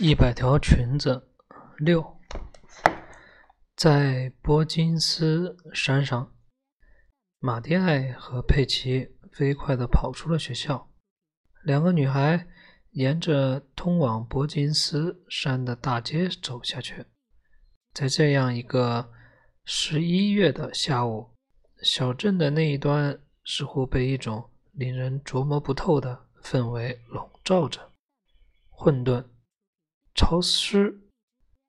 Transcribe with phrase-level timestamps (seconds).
[0.00, 1.30] 一百条裙子
[1.78, 2.18] 六，
[3.76, 6.34] 在波金斯山上，
[7.38, 10.90] 马蒂埃和佩奇飞快地跑出了学校。
[11.62, 12.48] 两个女孩
[12.90, 17.04] 沿着通往波金斯山的大街走下去。
[17.92, 19.12] 在这样一个
[19.64, 21.30] 十一月的下午，
[21.84, 27.92] 小镇的那一端似乎被一种令人琢磨不透的氛围笼罩着，
[28.70, 29.24] 混沌。
[30.14, 31.00] 潮湿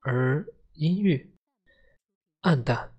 [0.01, 1.35] 而阴郁、
[2.41, 2.93] 暗淡。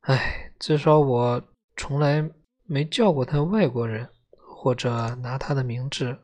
[0.00, 1.42] 唉，至少我
[1.76, 2.30] 从来
[2.64, 6.18] 没叫过他外国人，或者拿他的名字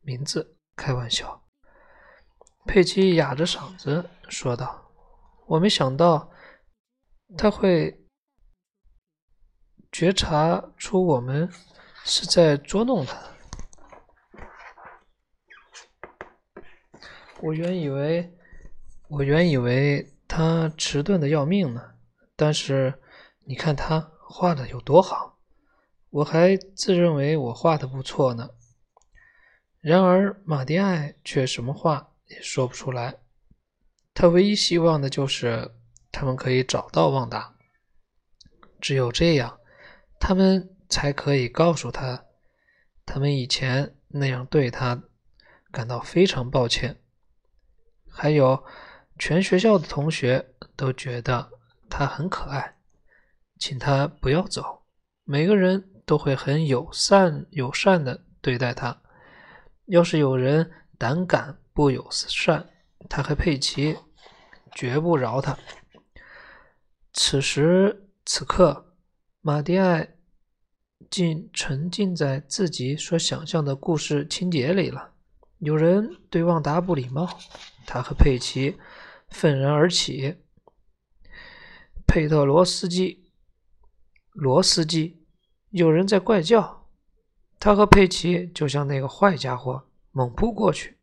[0.00, 1.42] 名字开玩笑。
[2.66, 4.92] 佩奇哑着嗓子说道
[5.46, 6.30] ：“我没想到
[7.36, 8.06] 他会
[9.90, 11.50] 觉察出我们
[12.04, 13.20] 是在捉弄他。”
[17.42, 18.32] 我原以为，
[19.08, 21.82] 我原以为他迟钝的要命呢。
[22.36, 22.94] 但是
[23.44, 25.40] 你看他画的有多好，
[26.10, 28.48] 我还自认为我画的不错呢。
[29.80, 33.16] 然而马蒂埃却什么话也说不出来。
[34.14, 35.68] 他唯一希望的就是
[36.12, 37.56] 他们可以找到旺达，
[38.80, 39.58] 只有这样，
[40.20, 42.24] 他们才可以告诉他，
[43.04, 45.02] 他们以前那样对他
[45.72, 47.00] 感到非常抱歉。
[48.14, 48.62] 还有，
[49.18, 51.50] 全学校的同学都觉得
[51.88, 52.76] 他很可爱，
[53.58, 54.82] 请他不要走。
[55.24, 59.00] 每个人都会很友善、友善的对待他。
[59.86, 62.68] 要是有人胆敢不友善，
[63.08, 63.96] 他和佩奇
[64.74, 65.56] 绝不饶他。
[67.14, 68.94] 此时此刻，
[69.40, 70.16] 马蒂埃
[71.10, 75.12] 竟沉浸在自己所想象的故事情节里了。
[75.58, 77.28] 有人对旺达不礼貌。
[77.86, 78.78] 他和佩奇
[79.28, 80.36] 愤然而起。
[82.06, 83.30] 佩特罗斯基，
[84.32, 85.24] 罗斯基，
[85.70, 86.88] 有人在怪叫。
[87.58, 90.98] 他和佩奇就像那个坏家伙猛扑过去。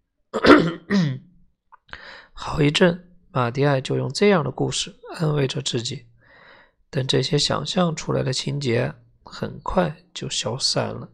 [2.33, 6.05] 好一阵，马蒂埃就用这样的故事安慰着自己。
[6.89, 11.09] 但这些想象出来的情节很快就消散了。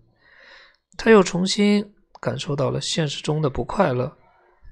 [0.97, 4.17] 他又重新感受到了现实中的不快乐。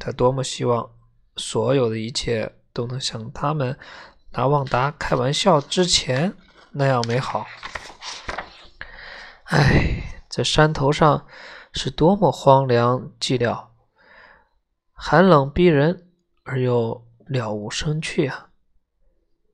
[0.06, 0.92] 他多么希望
[1.38, 3.80] 所有的一切都能像他们
[4.32, 6.36] 拿旺达开玩笑之前
[6.74, 7.48] 那样美好！
[9.46, 11.26] 唉，这山头上
[11.72, 13.68] 是多么荒凉寂寥，
[14.92, 16.10] 寒冷逼人
[16.44, 18.50] 而又了无生趣啊！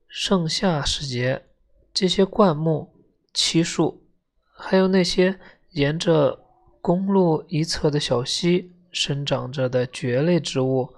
[0.08, 1.46] 盛夏时节，
[1.94, 3.06] 这些灌木、
[3.36, 4.04] 漆树，
[4.52, 5.40] 还有那些
[5.74, 6.44] 沿着
[6.82, 8.74] 公路一侧的小溪。
[8.92, 10.96] 生长着的蕨类植物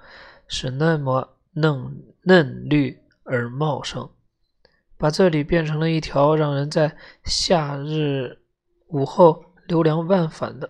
[0.47, 4.09] 是那么嫩嫩绿而茂盛，
[4.97, 8.40] 把这里变成了一条让人在夏日
[8.88, 10.69] 午后流连忘返的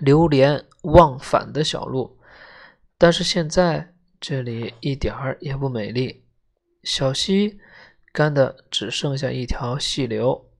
[0.00, 2.18] 流连忘返的小路。
[2.96, 6.24] 但是现在这里一点儿也不美丽，
[6.82, 7.58] 小溪
[8.12, 10.50] 干的只剩下一条细流，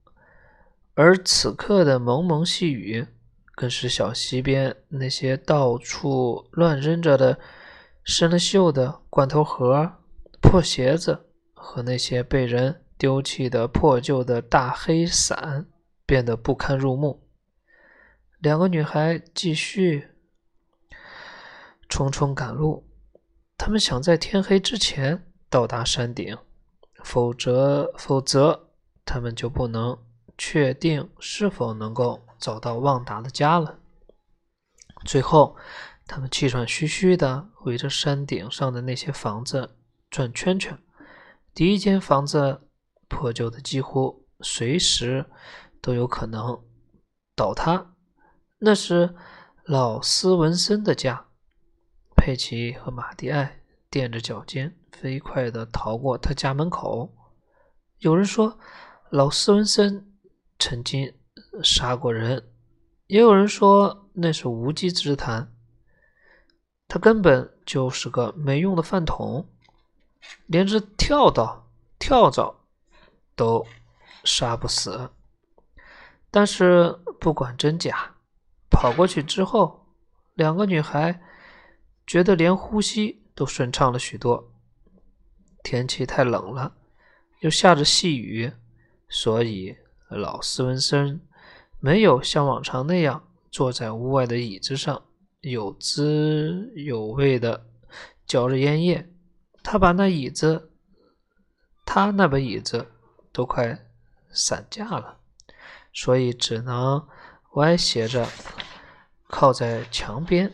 [0.95, 3.07] 而此刻的蒙蒙细雨。
[3.55, 7.39] 更是小溪边那些到处乱扔着的
[8.03, 9.93] 生了锈的罐头盒、
[10.41, 15.67] 破鞋子和那些被人丢弃的破旧的大黑伞
[16.05, 17.29] 变得不堪入目。
[18.41, 20.09] 两个女孩继续
[21.89, 22.85] 匆匆赶路，
[23.57, 26.37] 她们想在天黑之前到达山顶，
[27.05, 28.69] 否则，否则
[29.05, 29.97] 她们就不能
[30.37, 32.21] 确定是否能够。
[32.45, 33.79] 找到旺达的家了。
[35.07, 35.57] 最后，
[36.07, 39.79] 他们气喘吁吁地围着山顶上的那些房子
[40.11, 40.79] 转圈圈。
[41.55, 42.69] 第一间房子
[43.09, 45.25] 破旧的几乎随时
[45.81, 46.63] 都有可能
[47.35, 47.95] 倒塌，
[48.59, 49.15] 那是
[49.65, 51.29] 老斯文森的家。
[52.15, 57.11] 佩奇和马蒂埃垫着脚尖，飞快地逃过他家门口。
[58.01, 58.59] 有人说，
[59.09, 60.13] 老斯文森
[60.59, 61.15] 曾经。
[61.63, 62.51] 杀过人，
[63.07, 65.53] 也有人说那是无稽之谈。
[66.89, 69.49] 他根本就是个没用的饭桶，
[70.47, 72.55] 连只跳蚤、跳蚤
[73.35, 73.67] 都
[74.25, 75.11] 杀不死。
[76.31, 78.15] 但是不管真假，
[78.71, 79.87] 跑过去之后，
[80.35, 81.23] 两个女孩
[82.07, 84.53] 觉得连呼吸都顺畅了许多。
[85.63, 86.75] 天气太冷了，
[87.41, 88.53] 又下着细雨，
[89.09, 89.75] 所以
[90.09, 91.21] 老斯文森。
[91.85, 95.03] 没有像往常那样坐在屋外的椅子上，
[95.43, 97.67] 有滋有味的
[98.27, 99.07] 嚼着烟叶。
[99.63, 100.71] 他把那椅子，
[101.85, 102.91] 他那把椅子
[103.35, 103.79] 都快
[104.31, 105.19] 散架了，
[105.93, 107.07] 所以只能
[107.57, 108.27] 歪斜着
[109.29, 110.51] 靠在墙边。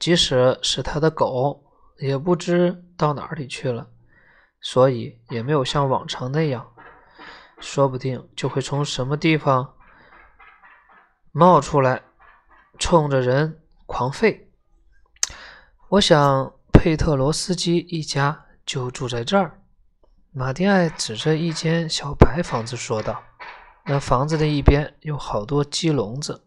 [0.00, 1.62] 即使是他的狗，
[2.00, 3.88] 也不知到哪里去了，
[4.60, 6.72] 所以也没有像往常那样，
[7.60, 9.74] 说不定就会从什么地方
[11.32, 12.02] 冒出来，
[12.78, 14.46] 冲着人狂吠。
[15.88, 19.60] 我想，佩特罗斯基一家就住在这儿。
[20.32, 23.22] 马蒂艾指着一间小白房子说道
[23.86, 26.46] ：“那房子的一边有好多鸡笼子，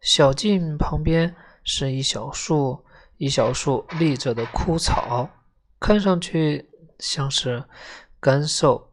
[0.00, 1.34] 小径旁边。”
[1.66, 2.84] 是一小束
[3.16, 5.30] 一小束立着的枯草，
[5.80, 7.64] 看上去像是
[8.20, 8.92] 干瘦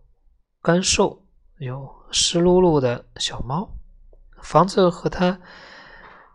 [0.62, 1.21] 干瘦
[1.66, 3.70] 有湿漉漉的小猫。
[4.42, 5.40] 房子和它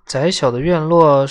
[0.05, 1.27] 窄小的院落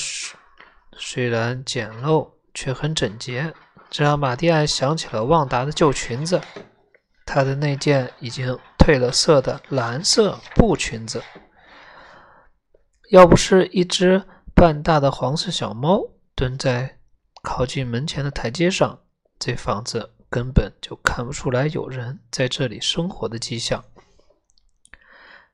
[0.98, 3.54] 虽然简陋，却很整洁，
[3.90, 6.42] 这让马蒂埃想起了旺达的旧裙子，
[7.26, 11.24] 她的那件已经褪了色的蓝色布裙子。
[13.10, 14.24] 要不是一只。
[14.58, 16.02] 半大的黄色小猫
[16.34, 16.98] 蹲在
[17.44, 19.02] 靠近门前的台阶上，
[19.38, 23.86] 这房子根本就看不出来有人在这里生活的迹象。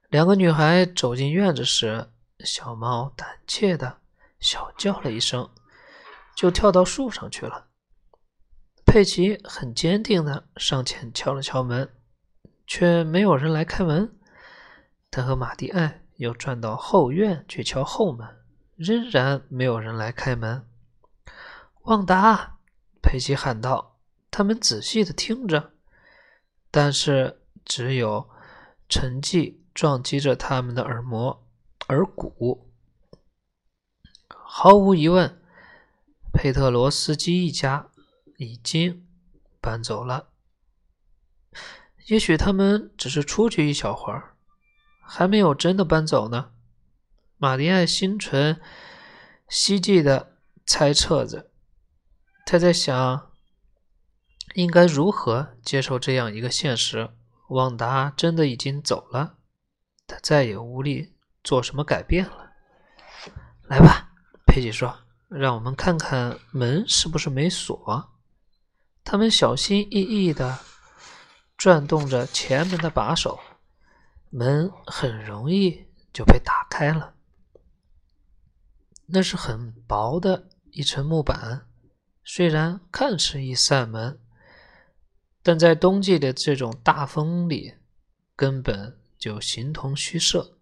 [0.09, 3.99] 两个女孩走进院子时，小猫胆怯的
[4.39, 5.47] 小叫了一声，
[6.35, 7.67] 就跳到树上去了。
[8.83, 11.87] 佩奇很坚定的上前敲了敲门，
[12.65, 14.17] 却没有人来开门。
[15.11, 18.27] 他和马蒂埃又转到后院去敲后门。
[18.75, 20.67] 仍然没有人来开门。
[21.83, 22.57] 旺达，
[23.03, 23.90] 佩奇喊道
[24.31, 25.73] ：“他们仔细的听着，
[26.71, 28.29] 但是只有
[28.87, 31.45] 沉寂撞击着他们的耳膜、
[31.89, 32.71] 耳骨。
[34.29, 35.39] 毫无疑问，
[36.33, 37.89] 佩特罗斯基一家
[38.37, 39.05] 已经
[39.59, 40.29] 搬走了。
[42.07, 44.35] 也许他们只是出去一小会儿，
[45.01, 46.53] 还没有真的搬走呢。”
[47.37, 48.61] 玛丽安心存
[49.49, 51.49] 希冀的猜测着，
[52.45, 53.30] 他在想
[54.53, 57.09] 应该如何接受这样一个现实：
[57.49, 59.37] 旺达真的已经走了，
[60.07, 61.13] 他再也无力
[61.43, 62.51] 做什么改变了。
[63.63, 64.11] 来吧，
[64.45, 64.99] 佩奇说
[65.29, 68.09] ：“让我们看看门是不是没锁。”
[69.03, 70.59] 他们小心翼翼地
[71.57, 73.39] 转动着前门的把手，
[74.29, 77.15] 门很容易就被打开了。
[79.07, 81.67] 那是很薄的一层木板，
[82.23, 84.19] 虽然看似一扇门，
[85.43, 87.73] 但在冬季的这种大风里，
[88.35, 90.57] 根本就形同虚设。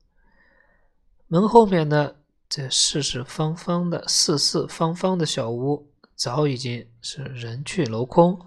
[1.27, 8.39] 门后面的这四四方方的四四方方的小屋，早已经是人去楼空，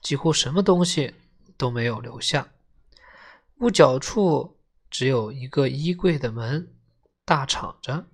[0.00, 1.14] 几乎什么东西
[1.56, 2.48] 都没有留下。
[3.60, 4.56] 屋角处
[4.88, 6.72] 只有一个衣柜的门
[7.24, 8.06] 大敞着。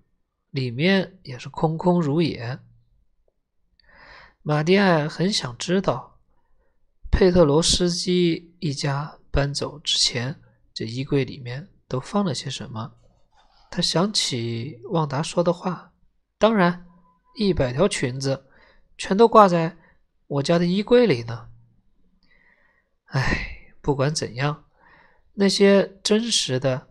[0.50, 2.60] 里面也是空空如也。
[4.40, 6.13] 马蒂埃很想知道，
[7.16, 10.40] 佩特罗斯基一家搬走之前，
[10.74, 12.96] 这衣柜里面都放了些什么。
[13.70, 15.92] 他想起旺达说的话
[16.38, 16.84] ：“当然，
[17.36, 18.46] 一百条裙子
[18.98, 19.76] 全都挂在
[20.26, 21.50] 我家的衣柜里呢。”
[23.06, 24.64] 唉，不管怎样，
[25.34, 26.88] 那些真实的，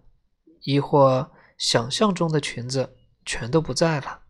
[0.62, 2.96] 亦或想象中的裙子。
[3.26, 4.24] 全都不在了。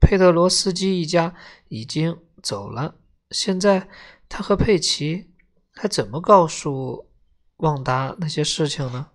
[0.00, 1.32] 佩特罗斯基一家
[1.68, 2.96] 已经走了。
[3.30, 3.88] 现在
[4.30, 5.30] 他和佩奇
[5.74, 7.10] 还怎么告诉
[7.56, 9.08] 旺达那些事情呢？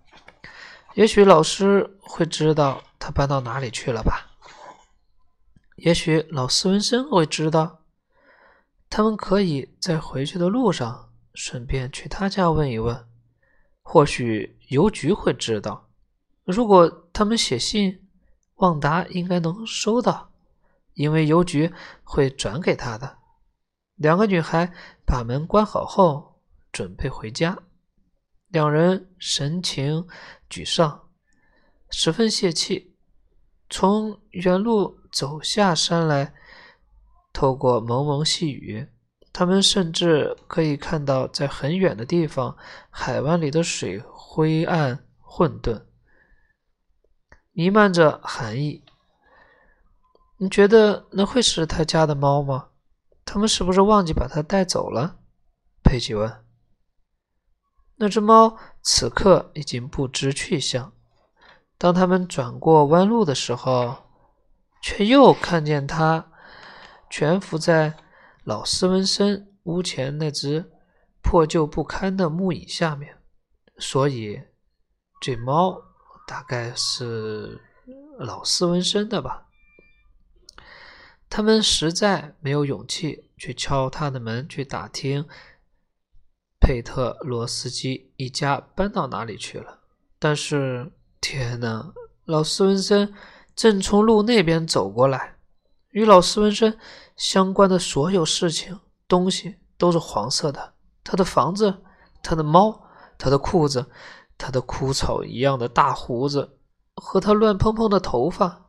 [0.94, 4.36] 也许老师会知道他搬到哪里去了吧？
[5.74, 7.80] 也许老斯文森会知道。
[8.88, 13.04] 他们可以在回去的路上顺便去他家问一问。
[13.82, 15.88] 或许邮局会知道。
[16.44, 18.02] 如果他们写信。
[18.56, 20.30] 旺达应该能收到，
[20.94, 21.70] 因为邮局
[22.02, 23.18] 会转给他的。
[23.96, 24.72] 两个女孩
[25.04, 27.58] 把门关好后，准备回家。
[28.48, 30.06] 两人神情
[30.48, 31.08] 沮丧，
[31.90, 32.94] 十分泄气。
[33.68, 36.32] 从原路走下山来，
[37.32, 38.86] 透过蒙蒙细雨，
[39.32, 42.56] 他们甚至可以看到在很远的地方，
[42.90, 45.82] 海湾里的水灰暗混沌。
[47.52, 48.84] 弥漫着寒意。
[50.38, 52.68] 你觉得那会是他家的猫吗？
[53.26, 55.18] 他们是不是忘记把它带走了？
[55.82, 56.42] 佩奇问。
[57.96, 60.92] 那只猫此刻已经不知去向，
[61.76, 64.04] 当他们转过弯路的时候，
[64.80, 66.30] 却又看见他
[67.10, 67.96] 蜷伏在
[68.44, 70.70] 老斯文森屋前那只
[71.20, 73.18] 破旧不堪的木椅下面。
[73.78, 74.40] 所以，
[75.20, 75.82] 这猫
[76.26, 77.60] 大概是
[78.18, 79.45] 老斯文森的吧。
[81.36, 85.26] 他们实在没有勇气去敲他的门，去打听
[86.58, 89.80] 佩特罗斯基一家搬到哪里去了。
[90.18, 90.90] 但是，
[91.20, 91.92] 天哪！
[92.24, 93.12] 老斯文森
[93.54, 95.36] 正从路那边走过来，
[95.90, 96.78] 与老斯文森
[97.18, 100.72] 相关的所有事情、东西都是黄色的。
[101.04, 101.82] 他的房子，
[102.22, 102.82] 他的猫，
[103.18, 103.84] 他的裤子，
[104.38, 106.56] 他的枯草一样的大胡子，
[106.94, 108.62] 和他乱蓬蓬的头发。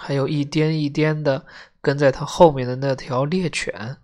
[0.00, 1.44] 还有一颠一颠的
[1.80, 3.98] 跟在他后面的那条猎犬，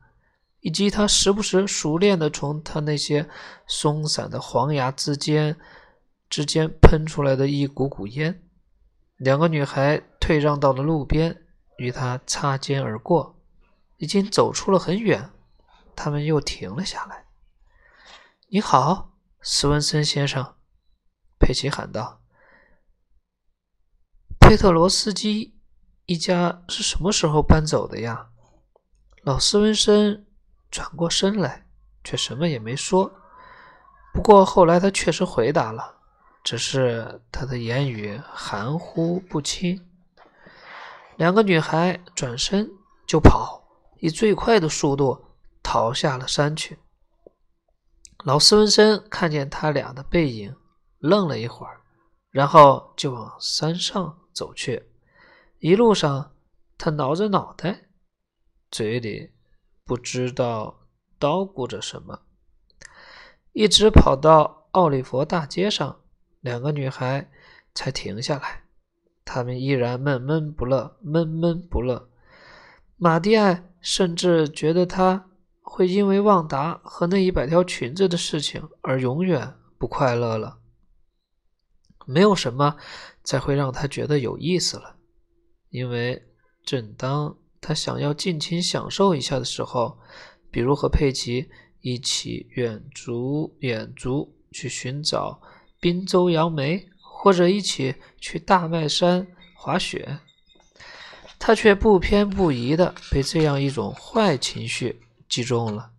[0.61, 3.29] 以及他时不时熟练的从他那些
[3.67, 5.57] 松散的黄牙之间
[6.31, 8.43] 之间喷出来的一股股烟。
[9.17, 11.45] 两个女孩退让到了路边，
[11.79, 13.35] 与他擦肩而过。
[13.99, 15.31] 已经走出了很远，
[15.95, 17.27] 他们又停了下来。
[18.51, 20.57] “你好，斯文森先生。”
[21.39, 22.21] 佩奇喊道。
[24.41, 25.54] “佩特罗斯基。”
[26.07, 28.29] 一家是什么时候搬走的呀？
[29.23, 30.27] 老斯文森
[30.71, 31.67] 转过身来，
[32.03, 33.11] 却什么也没说。
[34.13, 35.97] 不过后来他确实回答了，
[36.43, 39.89] 只是他的言语含糊不清。
[41.17, 42.71] 两个女孩转身
[43.07, 43.65] 就跑，
[44.01, 45.25] 以最快的速度
[45.63, 46.79] 逃下了山去。
[48.25, 50.55] 老斯文森看见他俩的背影，
[50.99, 51.81] 愣了一会儿，
[52.31, 54.91] 然后就往山上走去。
[55.65, 56.33] 一路上，
[56.77, 57.85] 他挠着脑袋，
[58.71, 59.31] 嘴里
[59.83, 62.21] 不知道叨咕着什么，
[63.55, 66.03] 一直跑到奥利佛大街上，
[66.43, 67.31] 两个女孩
[67.75, 68.65] 才停下来。
[69.25, 72.11] 她们依然闷闷不乐，闷闷不乐。
[72.99, 75.31] 马蒂埃甚至觉得他
[75.63, 80.59] 会因为旺达和那一百条裙子的事情而永远不快乐了。
[82.05, 82.77] 没有什么
[83.23, 84.94] 再会让他觉得有意思了。
[85.75, 86.23] 因为
[86.65, 89.99] 正当他想要尽情享受一下的时候，
[90.49, 91.51] 比如和佩奇
[91.81, 95.43] 一起远足远足去寻找
[95.81, 99.27] 滨州杨梅，或者一起去大麦山
[99.57, 100.21] 滑雪，
[101.41, 105.91] 他却不偏不倚的被这样一种坏情绪击中了，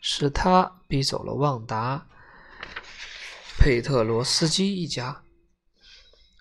[0.00, 2.08] 使他逼走了旺达、
[3.56, 5.22] 佩特罗斯基一家。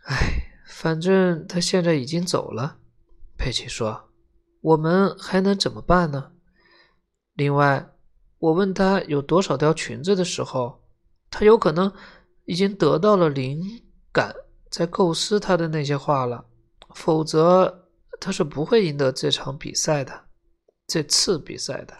[0.05, 0.42] 唉。
[0.83, 2.77] 反正他现在已经走了，
[3.37, 4.09] 佩奇说
[4.59, 6.33] ：“我们还能怎么办呢？”
[7.35, 7.89] 另外，
[8.37, 10.83] 我问他有多少条裙子的时候，
[11.31, 11.89] 他有可能
[12.43, 14.35] 已经得到了灵感，
[14.69, 16.43] 在构思他的那些话了。
[16.93, 17.87] 否则，
[18.19, 20.25] 他是不会赢得这场比赛的，
[20.85, 21.97] 这次比赛的。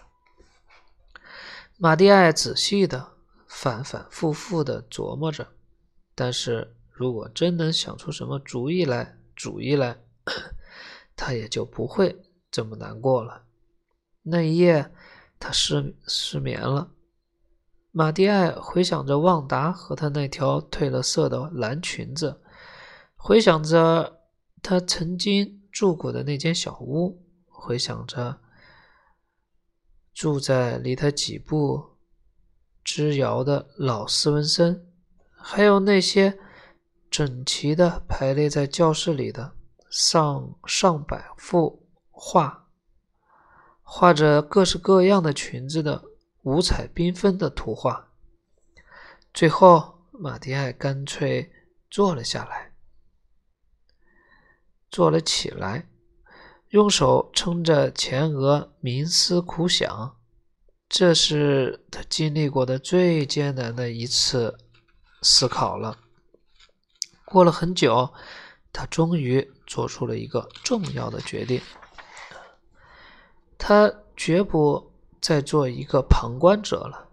[1.78, 3.12] 马蒂埃仔细的、
[3.48, 5.48] 反反复复的琢磨着，
[6.14, 6.76] 但是。
[6.96, 9.98] 如果真能想出什么主意来，主意来，
[11.16, 12.16] 他也就不会
[12.52, 13.42] 这么难过了。
[14.22, 14.92] 那一夜，
[15.40, 16.92] 他失失眠了。
[17.90, 22.40] 马蒂埃回想着旺达和他那条褪了色的蓝裙子，
[23.16, 24.20] 回想着
[24.62, 28.38] 他曾经住过的那间小屋，回想着
[30.12, 31.96] 住在离他几步
[32.84, 34.86] 之遥的老斯文森，
[35.36, 36.38] 还有那些。
[37.16, 39.52] 整齐的排列在教室里的
[39.88, 42.66] 上上百幅画，
[43.84, 46.02] 画着各式各样的裙子的
[46.42, 48.08] 五彩缤纷的图画。
[49.32, 51.52] 最后，马蒂埃干脆
[51.88, 52.72] 坐了下来，
[54.90, 55.86] 坐了起来，
[56.70, 60.16] 用手撑着前额，冥思苦想。
[60.88, 64.58] 这是他经历过的最艰难的一次
[65.22, 66.00] 思考了。
[67.26, 68.12] 过了很久，
[68.72, 71.60] 他终于做出了一个重要的决定。
[73.56, 77.08] 他绝不再做一个旁观者了。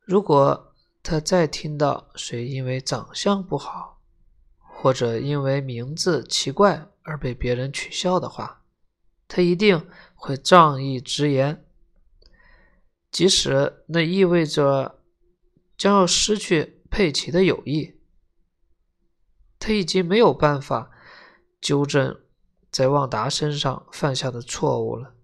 [0.00, 4.00] 如果他再听到谁因为长相不好，
[4.58, 8.62] 或者因为名字奇怪而被别人取笑的话，
[9.28, 11.66] 他一定会仗义直言，
[13.10, 15.00] 即使那意味着
[15.76, 17.94] 将要失去佩奇的友谊。
[19.66, 20.90] 他已经没有办法
[21.58, 22.20] 纠正
[22.70, 25.14] 在旺达身上犯下的错误了，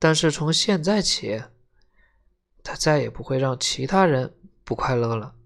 [0.00, 1.40] 但是从现在起，
[2.64, 4.34] 他再也不会让其他人
[4.64, 5.36] 不快乐了。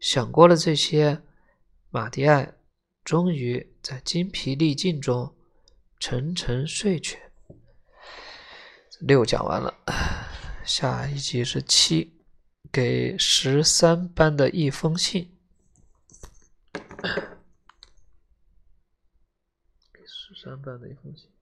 [0.00, 1.22] 想过了这些，
[1.90, 2.52] 马蒂埃
[3.04, 5.32] 终于在精疲力尽中
[6.00, 7.20] 沉沉睡去。
[8.98, 9.72] 六讲完了，
[10.64, 12.18] 下一集是七，
[12.72, 15.35] 给十三班的一封信。
[19.92, 21.35] 给十三班的一封信。